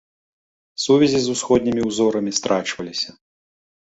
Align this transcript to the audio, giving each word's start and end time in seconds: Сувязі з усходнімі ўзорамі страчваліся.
Сувязі 0.85 1.19
з 1.25 1.35
усходнімі 1.35 1.81
ўзорамі 1.89 2.31
страчваліся. 2.39 3.09